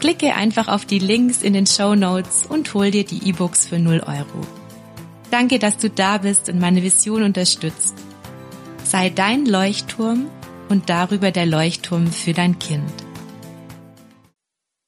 [0.00, 3.80] Klicke einfach auf die Links in den Show Notes und hol dir die E-Books für
[3.80, 4.46] 0 Euro.
[5.32, 7.96] Danke, dass du da bist und meine Vision unterstützt.
[8.84, 10.30] Sei dein Leuchtturm
[10.68, 12.92] und darüber der Leuchtturm für dein Kind.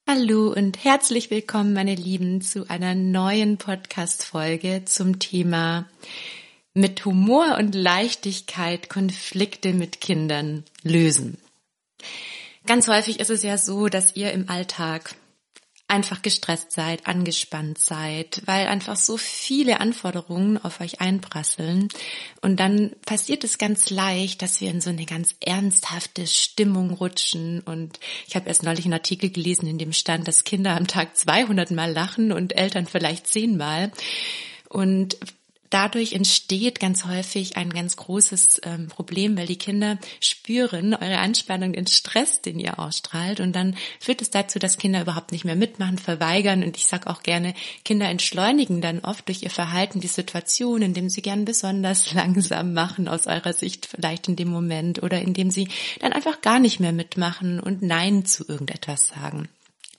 [0.08, 5.88] Hallo und herzlich willkommen, meine Lieben, zu einer neuen Podcast-Folge zum Thema
[6.72, 11.36] mit Humor und Leichtigkeit Konflikte mit Kindern lösen.
[12.70, 15.16] Ganz häufig ist es ja so, dass ihr im Alltag
[15.88, 21.88] einfach gestresst seid, angespannt seid, weil einfach so viele Anforderungen auf euch einprasseln.
[22.42, 27.58] Und dann passiert es ganz leicht, dass wir in so eine ganz ernsthafte Stimmung rutschen.
[27.58, 27.98] Und
[28.28, 31.72] ich habe erst neulich einen Artikel gelesen, in dem stand, dass Kinder am Tag 200
[31.72, 33.90] Mal lachen und Eltern vielleicht 10 Mal.
[34.68, 35.16] Und
[35.70, 41.72] dadurch entsteht ganz häufig ein ganz großes ähm, Problem, weil die Kinder spüren eure Anspannung,
[41.72, 43.40] den Stress, den ihr ausstrahlt.
[43.40, 46.62] Und dann führt es dazu, dass Kinder überhaupt nicht mehr mitmachen, verweigern.
[46.62, 47.54] Und ich sage auch gerne,
[47.84, 53.08] Kinder entschleunigen dann oft durch ihr Verhalten die Situation, indem sie gern besonders langsam machen,
[53.08, 55.68] aus eurer Sicht vielleicht in dem Moment, oder indem sie
[56.00, 59.48] dann einfach gar nicht mehr mitmachen und Nein zu irgendetwas sagen.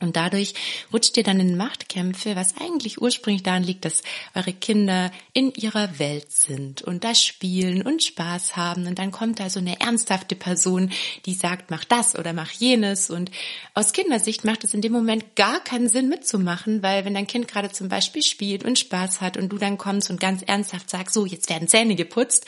[0.01, 0.53] Und dadurch
[0.91, 4.01] rutscht ihr dann in Machtkämpfe, was eigentlich ursprünglich daran liegt, dass
[4.35, 8.87] eure Kinder in ihrer Welt sind und da spielen und Spaß haben.
[8.87, 10.91] Und dann kommt da so eine ernsthafte Person,
[11.25, 13.09] die sagt, mach das oder mach jenes.
[13.09, 13.31] Und
[13.73, 17.47] aus Kindersicht macht es in dem Moment gar keinen Sinn mitzumachen, weil wenn dein Kind
[17.47, 21.13] gerade zum Beispiel spielt und Spaß hat und du dann kommst und ganz ernsthaft sagst,
[21.13, 22.45] so, jetzt werden Zähne geputzt,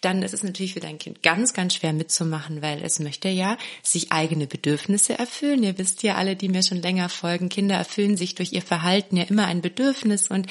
[0.00, 3.56] dann ist es natürlich für dein Kind ganz, ganz schwer mitzumachen, weil es möchte ja
[3.82, 5.62] sich eigene Bedürfnisse erfüllen.
[5.62, 7.48] Ihr wisst ja alle, die mir schon länger folgen.
[7.48, 10.46] Kinder erfüllen sich durch ihr Verhalten ja immer ein Bedürfnis und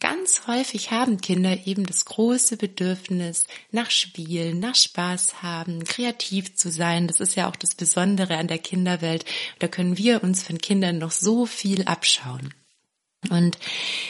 [0.00, 6.70] ganz häufig haben Kinder eben das große Bedürfnis nach Spielen, nach Spaß haben, kreativ zu
[6.70, 7.06] sein.
[7.06, 9.24] Das ist ja auch das Besondere an der Kinderwelt.
[9.58, 12.52] Da können wir uns von Kindern noch so viel abschauen.
[13.30, 13.58] Und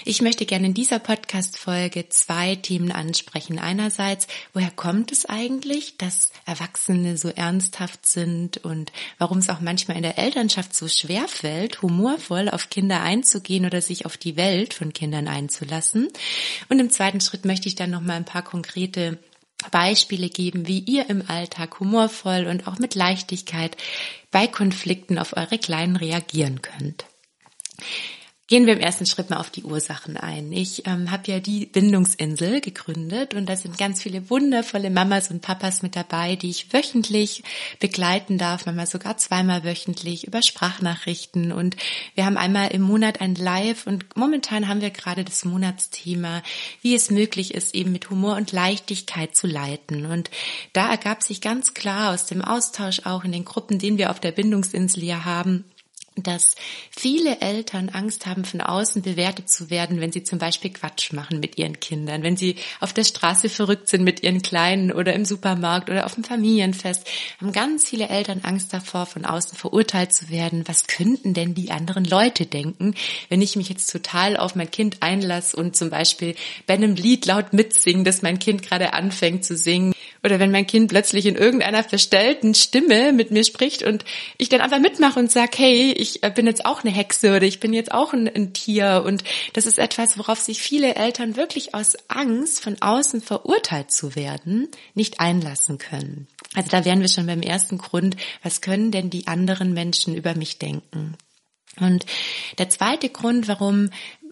[0.04, 3.58] ich möchte gerne in dieser Podcast-Folge zwei Themen ansprechen.
[3.58, 9.97] Einerseits, woher kommt es eigentlich, dass Erwachsene so ernsthaft sind und warum es auch manchmal
[9.97, 14.74] in der Elternschaft so schwer fällt, humorvoll auf Kinder einzugehen oder sich auf die Welt
[14.74, 16.08] von Kindern einzulassen.
[16.69, 19.19] Und im zweiten Schritt möchte ich dann noch mal ein paar konkrete
[19.70, 23.76] Beispiele geben, wie ihr im Alltag humorvoll und auch mit Leichtigkeit
[24.30, 27.04] bei Konflikten auf eure Kleinen reagieren könnt.
[28.47, 30.53] Gehen wir im ersten Schritt mal auf die Ursachen ein.
[30.53, 35.41] Ich ähm, habe ja die Bindungsinsel gegründet und da sind ganz viele wundervolle Mamas und
[35.41, 37.43] Papas mit dabei, die ich wöchentlich
[37.81, 41.53] begleiten darf, manchmal sogar zweimal wöchentlich über Sprachnachrichten.
[41.53, 41.77] Und
[42.16, 46.43] wir haben einmal im Monat ein Live und momentan haben wir gerade das Monatsthema,
[46.83, 50.04] wie es möglich ist, eben mit Humor und Leichtigkeit zu leiten.
[50.04, 50.28] Und
[50.75, 54.21] da ergab sich ganz klar aus dem Austausch auch in den Gruppen, den wir auf
[54.21, 55.65] der Bindungsinsel ja haben,
[56.16, 56.54] dass
[56.91, 61.41] viele Eltern Angst haben, von außen bewertet zu werden, wenn sie zum Beispiel Quatsch machen
[61.41, 65.24] mit ihren Kindern, wenn sie auf der Straße verrückt sind mit ihren Kleinen oder im
[65.24, 67.06] Supermarkt oder auf dem Familienfest,
[67.41, 70.62] haben ganz viele Eltern Angst davor, von außen verurteilt zu werden.
[70.66, 72.94] Was könnten denn die anderen Leute denken,
[73.28, 76.36] wenn ich mich jetzt total auf mein Kind einlasse und zum Beispiel
[76.66, 79.94] bei einem Lied laut mitsingen, das mein Kind gerade anfängt zu singen
[80.24, 84.04] oder wenn mein Kind plötzlich in irgendeiner verstellten Stimme mit mir spricht und
[84.38, 87.42] ich dann einfach mitmache und sage, hey, ich äh, bin jetzt auch eine Hexe oder
[87.42, 89.04] ich bin jetzt auch ein, ein Tier.
[89.06, 89.22] Und
[89.53, 94.68] das ist etwas, worauf sich viele Eltern wirklich aus Angst, von außen verurteilt zu werden,
[94.94, 96.27] nicht einlassen können.
[96.54, 100.34] Also da wären wir schon beim ersten Grund, was können denn die anderen Menschen über
[100.34, 101.16] mich denken?
[101.80, 102.06] Und
[102.59, 103.91] der zweite Grund, warum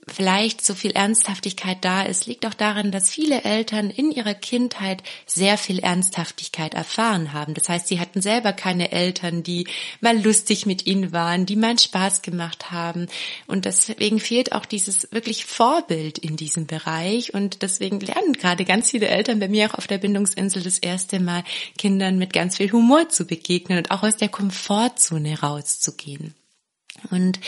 [0.09, 5.03] vielleicht so viel Ernsthaftigkeit da ist, liegt auch daran, dass viele Eltern in ihrer Kindheit
[5.27, 7.55] sehr viel Ernsthaftigkeit erfahren haben.
[7.55, 9.67] Das heißt, sie hatten selber keine Eltern, die
[10.01, 13.07] mal lustig mit ihnen waren, die mal Spaß gemacht haben.
[13.47, 17.33] Und deswegen fehlt auch dieses wirklich Vorbild in diesem Bereich.
[17.33, 21.21] Und deswegen lernen gerade ganz viele Eltern bei mir auch auf der Bindungsinsel das erste
[21.21, 21.45] Mal
[21.79, 26.35] Kindern mit ganz viel Humor zu begegnen und auch aus der Komfortzone rauszugehen.
[27.11, 27.41] Und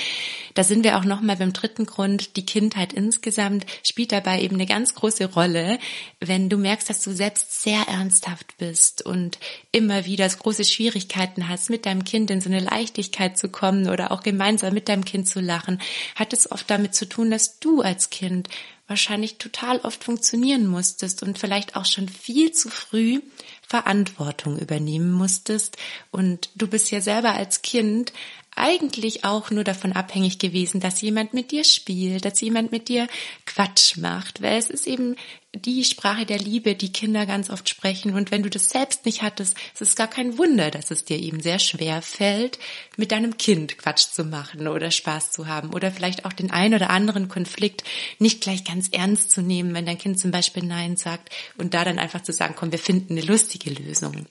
[0.55, 2.37] da sind wir auch nochmal beim dritten Grund.
[2.37, 5.79] Die Kindheit insgesamt spielt dabei eben eine ganz große Rolle,
[6.19, 9.39] wenn du merkst, dass du selbst sehr ernsthaft bist und
[9.71, 14.13] immer wieder große Schwierigkeiten hast, mit deinem Kind in so eine Leichtigkeit zu kommen oder
[14.13, 15.81] auch gemeinsam mit deinem Kind zu lachen,
[16.15, 18.49] hat es oft damit zu tun, dass du als Kind
[18.87, 23.21] wahrscheinlich total oft funktionieren musstest und vielleicht auch schon viel zu früh
[23.67, 25.79] Verantwortung übernehmen musstest.
[26.11, 28.13] Und du bist ja selber als Kind
[28.57, 33.09] eigentlich auch nur davon abhängig gewesen, dass jemand mit dir spielt, dass jemand mit dir
[33.47, 35.17] Quatsch macht, weil es ist eben
[35.55, 38.15] die Sprache der Liebe, die Kinder ganz oft sprechen.
[38.15, 41.19] Und wenn du das selbst nicht hattest, es ist gar kein Wunder, dass es dir
[41.19, 42.59] eben sehr schwer fällt,
[42.97, 46.75] mit deinem Kind Quatsch zu machen oder Spaß zu haben oder vielleicht auch den ein
[46.75, 47.85] oder anderen Konflikt
[48.19, 51.85] nicht gleich ganz ernst zu nehmen, wenn dein Kind zum Beispiel Nein sagt und da
[51.85, 54.27] dann einfach zu sagen, komm, wir finden eine lustige Lösung.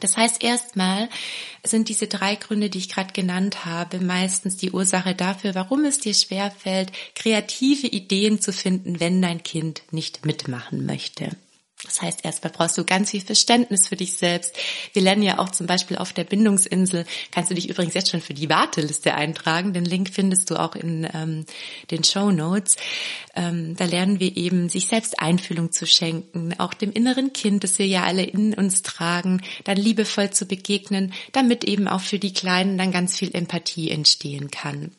[0.00, 1.08] Das heißt, erstmal
[1.62, 5.98] sind diese drei Gründe, die ich gerade genannt habe, meistens die Ursache dafür, warum es
[5.98, 11.30] dir schwerfällt, kreative Ideen zu finden, wenn dein Kind nicht mitmachen möchte.
[11.84, 14.56] Das heißt, erstmal brauchst du ganz viel Verständnis für dich selbst.
[14.92, 18.20] Wir lernen ja auch zum Beispiel auf der Bindungsinsel, kannst du dich übrigens jetzt schon
[18.20, 19.72] für die Warteliste eintragen.
[19.72, 21.44] Den Link findest du auch in ähm,
[21.90, 22.76] den Show Notes.
[23.34, 27.78] Ähm, da lernen wir eben, sich selbst Einfühlung zu schenken, auch dem inneren Kind, das
[27.78, 32.32] wir ja alle in uns tragen, dann liebevoll zu begegnen, damit eben auch für die
[32.32, 34.92] Kleinen dann ganz viel Empathie entstehen kann.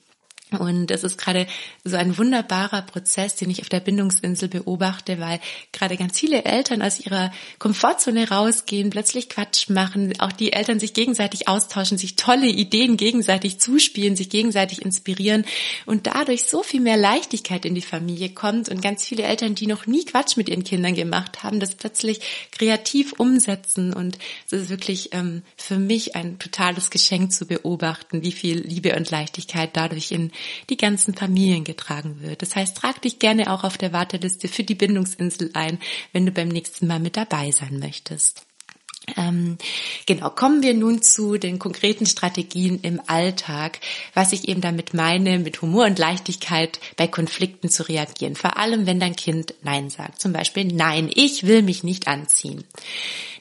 [0.56, 1.48] Und es ist gerade
[1.84, 5.40] so ein wunderbarer Prozess, den ich auf der Bindungsinsel beobachte, weil
[5.72, 10.94] gerade ganz viele Eltern aus ihrer Komfortzone rausgehen, plötzlich Quatsch machen, auch die Eltern sich
[10.94, 15.46] gegenseitig austauschen, sich tolle Ideen gegenseitig zuspielen, sich gegenseitig inspirieren
[15.86, 19.68] und dadurch so viel mehr Leichtigkeit in die Familie kommt und ganz viele Eltern, die
[19.68, 22.20] noch nie Quatsch mit ihren Kindern gemacht haben, das plötzlich
[22.52, 23.94] kreativ umsetzen.
[23.94, 28.96] Und es ist wirklich ähm, für mich ein totales Geschenk zu beobachten, wie viel Liebe
[28.96, 30.32] und Leichtigkeit dadurch in
[30.70, 32.42] die ganzen Familien getragen wird.
[32.42, 35.80] Das heißt, trag dich gerne auch auf der Warteliste für die Bindungsinsel ein,
[36.14, 38.46] wenn du beim nächsten Mal mit dabei sein möchtest.
[39.18, 39.58] Ähm,
[40.06, 43.80] genau, kommen wir nun zu den konkreten Strategien im Alltag,
[44.14, 48.36] was ich eben damit meine, mit Humor und Leichtigkeit bei Konflikten zu reagieren.
[48.36, 50.22] Vor allem, wenn dein Kind Nein sagt.
[50.22, 52.64] Zum Beispiel, nein, ich will mich nicht anziehen.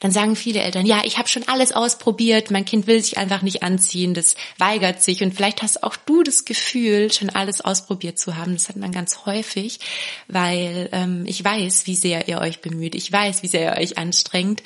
[0.01, 3.41] Dann sagen viele Eltern, ja, ich habe schon alles ausprobiert, mein Kind will sich einfach
[3.41, 5.23] nicht anziehen, das weigert sich.
[5.23, 8.53] Und vielleicht hast auch du das Gefühl, schon alles ausprobiert zu haben.
[8.53, 9.81] Das hat man ganz häufig,
[10.29, 12.95] weil ähm, ich weiß, wie sehr ihr euch bemüht.
[12.95, 14.63] Ich weiß, wie sehr ihr euch anstrengt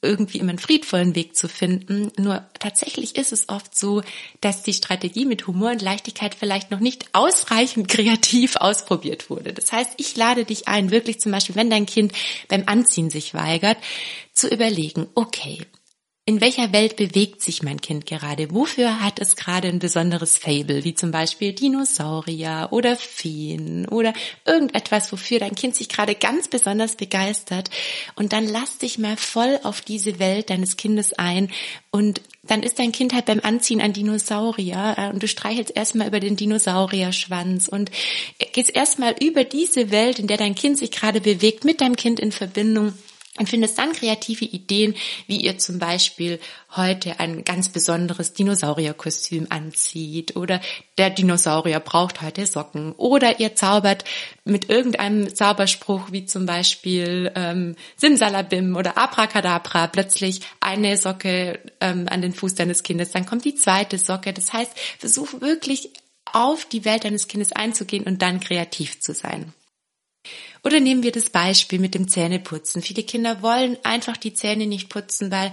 [0.00, 2.12] irgendwie immer einen friedvollen Weg zu finden.
[2.16, 4.02] Nur tatsächlich ist es oft so,
[4.40, 9.52] dass die Strategie mit Humor und Leichtigkeit vielleicht noch nicht ausreichend kreativ ausprobiert wurde.
[9.52, 12.12] Das heißt, ich lade dich ein, wirklich zum Beispiel, wenn dein Kind
[12.48, 13.78] beim Anziehen sich weigert,
[14.32, 15.66] zu überlegen, okay,
[16.28, 18.52] in welcher Welt bewegt sich mein Kind gerade?
[18.52, 24.12] Wofür hat es gerade ein besonderes Fable, wie zum Beispiel Dinosaurier oder Feen oder
[24.44, 27.70] irgendetwas, wofür dein Kind sich gerade ganz besonders begeistert?
[28.14, 31.50] Und dann lass dich mal voll auf diese Welt deines Kindes ein
[31.90, 36.08] und dann ist dein Kind halt beim Anziehen ein Dinosaurier äh, und du streichelst erstmal
[36.08, 37.90] über den Dinosaurierschwanz und
[38.52, 42.20] gehst erstmal über diese Welt, in der dein Kind sich gerade bewegt, mit deinem Kind
[42.20, 42.92] in Verbindung
[43.38, 44.94] und findest dann kreative Ideen,
[45.26, 46.40] wie ihr zum Beispiel
[46.76, 50.60] heute ein ganz besonderes Dinosaurierkostüm anzieht oder
[50.98, 54.04] der Dinosaurier braucht heute Socken oder ihr zaubert
[54.44, 62.22] mit irgendeinem Zauberspruch wie zum Beispiel ähm, Simsalabim oder Abracadabra plötzlich eine Socke ähm, an
[62.22, 64.32] den Fuß deines Kindes, dann kommt die zweite Socke.
[64.32, 65.90] Das heißt, versuch wirklich
[66.32, 69.52] auf die Welt deines Kindes einzugehen und dann kreativ zu sein.
[70.64, 72.82] Oder nehmen wir das Beispiel mit dem Zähneputzen.
[72.82, 75.52] Viele Kinder wollen einfach die Zähne nicht putzen, weil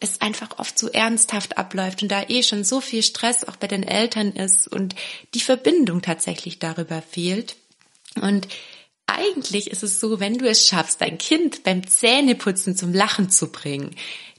[0.00, 3.66] es einfach oft so ernsthaft abläuft und da eh schon so viel Stress auch bei
[3.66, 4.94] den Eltern ist und
[5.34, 7.56] die Verbindung tatsächlich darüber fehlt.
[8.20, 8.48] Und
[9.06, 13.50] eigentlich ist es so, wenn du es schaffst, dein Kind beim Zähneputzen zum Lachen zu
[13.50, 13.94] bringen,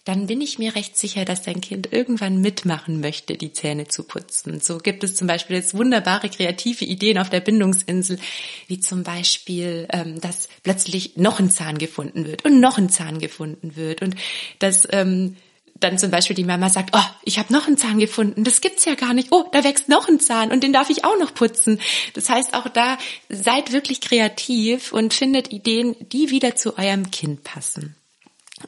[0.05, 4.03] dann bin ich mir recht sicher, dass dein Kind irgendwann mitmachen möchte, die Zähne zu
[4.03, 4.61] putzen.
[4.61, 8.19] So gibt es zum Beispiel jetzt wunderbare kreative Ideen auf der Bindungsinsel,
[8.67, 13.19] wie zum Beispiel, ähm, dass plötzlich noch ein Zahn gefunden wird und noch ein Zahn
[13.19, 14.15] gefunden wird und
[14.59, 15.37] dass ähm,
[15.79, 18.85] dann zum Beispiel die Mama sagt, oh, ich habe noch einen Zahn gefunden, das gibt's
[18.85, 19.29] ja gar nicht.
[19.31, 21.81] Oh, da wächst noch ein Zahn und den darf ich auch noch putzen.
[22.13, 22.97] Das heißt, auch da
[23.27, 27.95] seid wirklich kreativ und findet Ideen, die wieder zu eurem Kind passen.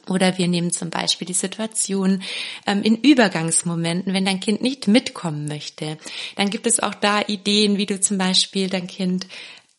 [0.08, 2.22] Oder wir nehmen zum Beispiel die Situation
[2.66, 5.98] ähm, in Übergangsmomenten, wenn dein Kind nicht mitkommen möchte.
[6.36, 9.26] Dann gibt es auch da Ideen, wie du zum Beispiel dein Kind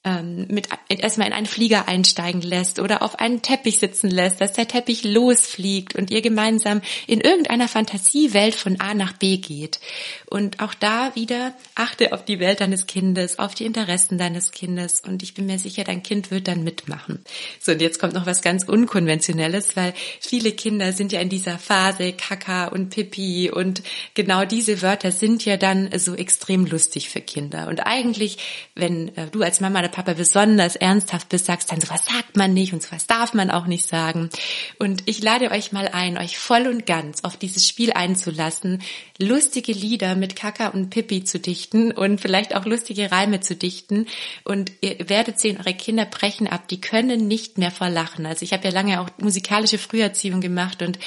[0.06, 4.53] ähm, mit erstmal in einen Flieger einsteigen lässt oder auf einen Teppich sitzen lässt, dass
[4.53, 9.82] der Teppich losfliegt und ihr gemeinsam in irgendeiner Fantasiewelt von A nach B geht.
[10.25, 15.01] Und auch da wieder achte auf die Welt deines Kindes, auf die Interessen deines Kindes
[15.01, 17.22] und ich bin mir sicher, dein Kind wird dann mitmachen.
[17.60, 21.60] So, und jetzt kommt noch was ganz Unkonventionelles, weil viele Kinder sind ja in dieser
[21.60, 27.20] Phase Kaka und Pipi und genau diese Wörter sind ja dann so extrem lustig für
[27.20, 27.68] Kinder.
[27.68, 28.38] Und eigentlich,
[28.75, 32.72] wenn äh, du als Mama Papa besonders ernsthaft bist, sagst dann, sowas sagt man nicht
[32.72, 34.29] und sowas darf man auch nicht sagen.
[34.77, 38.82] Und ich lade euch mal ein, euch voll und ganz auf dieses Spiel einzulassen,
[39.18, 44.06] lustige Lieder mit Kaka und Pippi zu dichten und vielleicht auch lustige Reime zu dichten.
[44.46, 48.25] Und ihr werdet sehen, eure Kinder brechen ab, die können nicht mehr vor Lachen.
[48.25, 50.98] Also ich habe ja lange auch musikalische Früherziehung gemacht und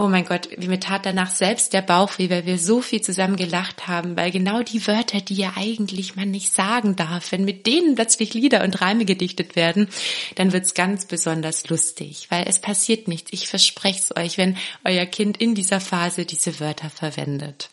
[0.00, 3.02] oh mein Gott, wie mir tat danach selbst der Bauch weh, weil wir so viel
[3.02, 7.44] zusammen gelacht haben, weil genau die Wörter, die ja eigentlich man nicht sagen darf, wenn
[7.44, 9.88] mit denen plötzlich Lieder und Reime gedichtet werden,
[10.36, 13.30] dann wird's ganz besonders lustig, weil es passiert nichts.
[13.32, 17.68] Ich verspreche es euch, wenn euer Kind in dieser Phase diese Wörter verwendet.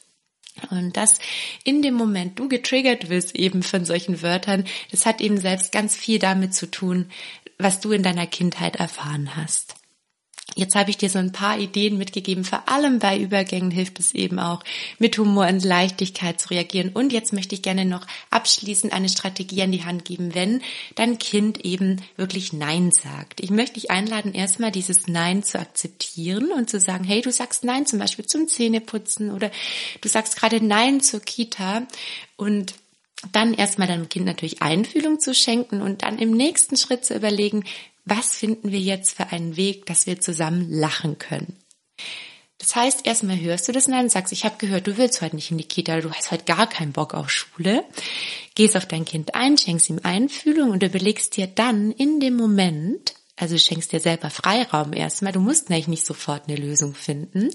[0.70, 1.20] Und das
[1.64, 5.96] in dem Moment du getriggert wirst eben von solchen Wörtern, das hat eben selbst ganz
[5.96, 7.10] viel damit zu tun,
[7.58, 9.76] was du in deiner Kindheit erfahren hast.
[10.58, 12.44] Jetzt habe ich dir so ein paar Ideen mitgegeben.
[12.44, 14.64] Vor allem bei Übergängen hilft es eben auch,
[14.98, 16.90] mit Humor und Leichtigkeit zu reagieren.
[16.90, 20.62] Und jetzt möchte ich gerne noch abschließend eine Strategie an die Hand geben, wenn
[20.96, 23.40] dein Kind eben wirklich Nein sagt.
[23.40, 27.64] Ich möchte dich einladen, erstmal dieses Nein zu akzeptieren und zu sagen, hey, du sagst
[27.64, 29.52] Nein zum Beispiel zum Zähneputzen oder
[30.02, 31.84] du sagst gerade Nein zur Kita
[32.36, 32.74] und
[33.32, 37.64] dann erstmal deinem Kind natürlich Einfühlung zu schenken und dann im nächsten Schritt zu überlegen,
[38.10, 41.58] was finden wir jetzt für einen Weg, dass wir zusammen lachen können.
[42.60, 45.52] Das heißt, erstmal hörst du das und sagst, ich habe gehört, du willst heute nicht
[45.52, 47.84] in die Kita, du hast heute gar keinen Bock auf Schule.
[48.56, 53.14] Gehst auf dein Kind ein, schenkst ihm Einfühlung und überlegst dir dann in dem Moment,
[53.40, 55.32] also du schenkst dir selber Freiraum erstmal.
[55.32, 57.50] Du musst nämlich nicht sofort eine Lösung finden.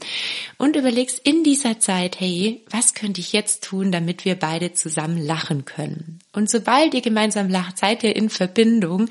[0.56, 5.18] Und überlegst in dieser Zeit, hey, was könnte ich jetzt tun, damit wir beide zusammen
[5.18, 6.20] lachen können?
[6.32, 9.08] Und sobald ihr gemeinsam lacht, seid ihr in Verbindung.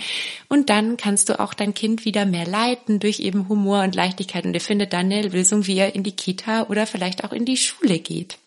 [0.48, 4.46] Und dann kannst du auch dein Kind wieder mehr leiten durch eben Humor und Leichtigkeit.
[4.46, 7.44] Und ihr findet dann eine Lösung, wie er in die Kita oder vielleicht auch in
[7.44, 8.38] die Schule geht.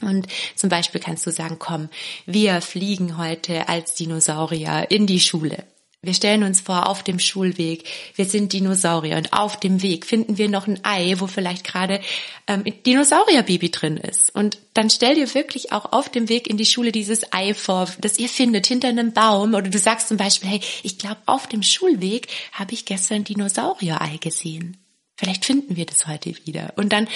[0.00, 1.90] Und zum Beispiel kannst du sagen, komm,
[2.24, 5.64] wir fliegen heute als Dinosaurier in die Schule.
[6.08, 7.84] Wir stellen uns vor, auf dem Schulweg,
[8.14, 12.00] wir sind Dinosaurier und auf dem Weg finden wir noch ein Ei, wo vielleicht gerade
[12.46, 14.34] ähm, ein Dinosaurierbaby drin ist.
[14.34, 17.90] Und dann stell dir wirklich auch auf dem Weg in die Schule dieses Ei vor,
[18.00, 19.52] das ihr findet hinter einem Baum.
[19.52, 24.16] Oder du sagst zum Beispiel, hey, ich glaube, auf dem Schulweg habe ich gestern Dinosaurier-Ei
[24.16, 24.78] gesehen.
[25.14, 26.72] Vielleicht finden wir das heute wieder.
[26.76, 27.06] Und dann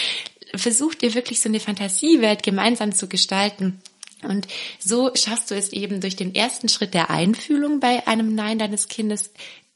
[0.55, 3.81] versucht ihr wirklich so eine Fantasiewelt gemeinsam zu gestalten
[4.25, 4.47] und
[4.79, 8.89] so schaffst du es eben durch den ersten Schritt der Einfühlung bei einem Nein deines
[8.89, 9.31] Kindes,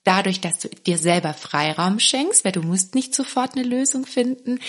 [0.05, 4.61] dadurch, dass du dir selber Freiraum schenkst, weil du musst nicht sofort eine Lösung finden,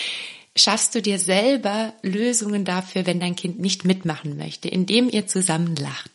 [0.56, 5.76] schaffst du dir selber Lösungen dafür, wenn dein Kind nicht mitmachen möchte, indem ihr zusammen
[5.76, 6.12] lacht.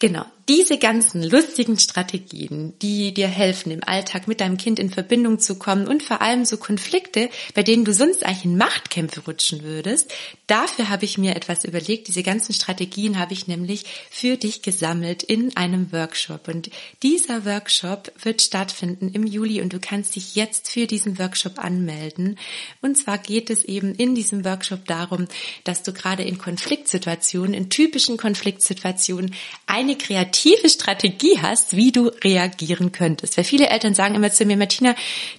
[0.00, 5.38] Genau, diese ganzen lustigen Strategien, die dir helfen, im Alltag mit deinem Kind in Verbindung
[5.38, 9.62] zu kommen und vor allem so Konflikte, bei denen du sonst eigentlich in Machtkämpfe rutschen
[9.62, 10.12] würdest,
[10.48, 12.08] dafür habe ich mir etwas überlegt.
[12.08, 16.48] Diese ganzen Strategien habe ich nämlich für dich gesammelt in einem Workshop.
[16.48, 16.70] Und
[17.04, 22.36] dieser Workshop wird stattfinden im Juli und du kannst dich jetzt für diesen Workshop anmelden.
[22.82, 25.28] Und zwar geht es eben in diesem Workshop darum,
[25.62, 29.32] dass du gerade in Konfliktsituationen, in typischen Konfliktsituationen
[29.68, 33.36] eine kreative kreative Strategie hast, wie du reagieren könntest.
[33.36, 34.94] Weil viele Eltern sagen immer zu mir, Martina,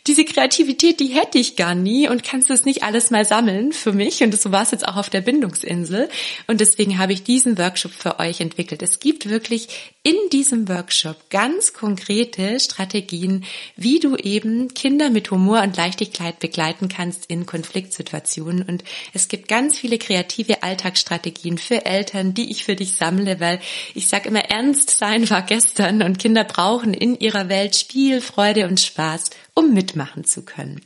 [0.08, 3.72] diese Kreativität, die hätte ich gar nie und kannst du es nicht alles mal sammeln
[3.72, 4.22] für mich?
[4.22, 6.10] Und so war es jetzt auch auf der Bindungsinsel.
[6.48, 8.82] Und deswegen habe ich diesen Workshop für euch entwickelt.
[8.82, 9.68] Es gibt wirklich
[10.04, 16.90] in diesem Workshop ganz konkrete Strategien, wie du eben Kinder mit Humor und Leichtigkeit begleiten
[16.90, 18.64] kannst in Konfliktsituationen.
[18.64, 23.60] Und es gibt ganz viele kreative Alltagsstrategien für Eltern, die ich für dich sammle, weil
[23.94, 28.68] ich sage immer, ernst sein war gestern und Kinder brauchen in ihrer Welt Spiel, Freude
[28.68, 30.82] und Spaß, um mitmachen zu können.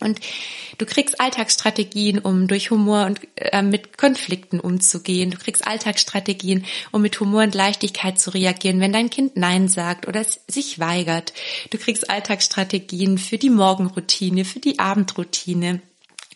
[0.00, 0.18] Und
[0.78, 5.30] du kriegst Alltagsstrategien, um durch Humor und äh, mit Konflikten umzugehen.
[5.30, 10.08] Du kriegst Alltagsstrategien, um mit Humor und Leichtigkeit zu reagieren, wenn dein Kind Nein sagt
[10.08, 11.34] oder sich weigert.
[11.68, 15.82] Du kriegst Alltagsstrategien für die Morgenroutine, für die Abendroutine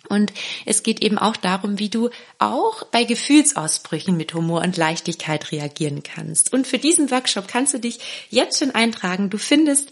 [0.08, 0.32] Und
[0.66, 6.02] es geht eben auch darum, wie du auch bei Gefühlsausbrüchen mit Humor und Leichtigkeit reagieren
[6.02, 6.52] kannst.
[6.52, 7.98] Und für diesen Workshop kannst du dich
[8.30, 9.30] jetzt schon eintragen.
[9.30, 9.90] Du findest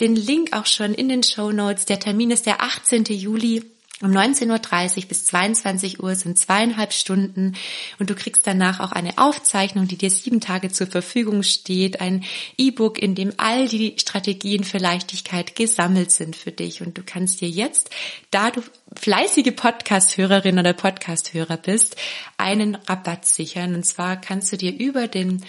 [0.00, 1.84] den Link auch schon in den Show Notes.
[1.84, 3.04] Der Termin ist der 18.
[3.04, 3.64] Juli
[4.02, 7.54] um 19.30 Uhr bis 22 Uhr sind zweieinhalb Stunden
[7.98, 12.24] und du kriegst danach auch eine Aufzeichnung, die dir sieben Tage zur Verfügung steht, ein
[12.56, 17.42] E-Book, in dem all die Strategien für Leichtigkeit gesammelt sind für dich und du kannst
[17.42, 17.90] dir jetzt,
[18.30, 18.62] da du
[18.96, 21.96] fleißige Podcast-Hörerin oder Podcast-Hörer bist,
[22.38, 25.44] einen Rabatt sichern und zwar kannst du dir über den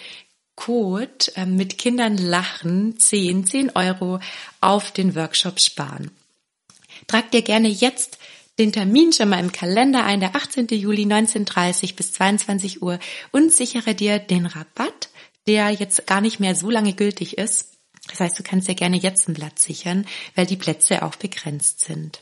[0.55, 4.19] Code äh, mit Kindern lachen 10, 10 Euro
[4.59, 6.11] auf den Workshop sparen.
[7.07, 8.19] Trag dir gerne jetzt
[8.61, 10.67] den Termin schon mal im Kalender ein, der 18.
[10.67, 12.99] Juli 19.30 bis 22 Uhr
[13.31, 15.09] und sichere dir den Rabatt,
[15.47, 17.69] der jetzt gar nicht mehr so lange gültig ist.
[18.07, 21.81] Das heißt, du kannst dir gerne jetzt einen Platz sichern, weil die Plätze auch begrenzt
[21.81, 22.21] sind.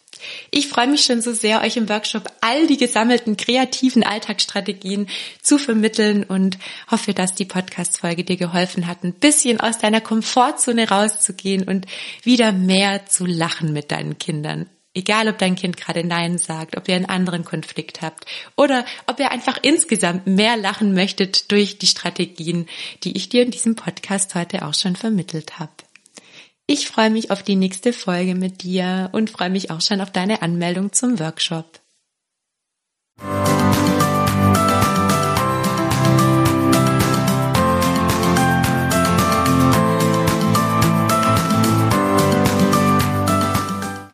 [0.50, 5.08] Ich freue mich schon so sehr, euch im Workshop all die gesammelten kreativen Alltagsstrategien
[5.42, 6.58] zu vermitteln und
[6.90, 11.86] hoffe, dass die Podcast-Folge dir geholfen hat, ein bisschen aus deiner Komfortzone rauszugehen und
[12.24, 16.88] wieder mehr zu lachen mit deinen Kindern egal ob dein Kind gerade Nein sagt, ob
[16.88, 21.88] ihr einen anderen Konflikt habt oder ob ihr einfach insgesamt mehr lachen möchtet durch die
[21.88, 22.68] Strategien,
[23.04, 25.72] die ich dir in diesem Podcast heute auch schon vermittelt habe.
[26.68, 30.12] Ich freue mich auf die nächste Folge mit dir und freue mich auch schon auf
[30.12, 31.80] deine Anmeldung zum Workshop.